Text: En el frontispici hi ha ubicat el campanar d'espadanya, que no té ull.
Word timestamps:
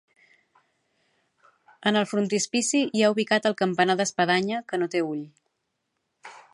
En 1.91 1.99
el 2.01 2.09
frontispici 2.13 2.81
hi 2.87 3.05
ha 3.09 3.13
ubicat 3.15 3.47
el 3.51 3.57
campanar 3.63 3.99
d'espadanya, 4.03 4.63
que 4.73 4.81
no 4.85 4.93
té 4.97 5.07
ull. 5.13 5.25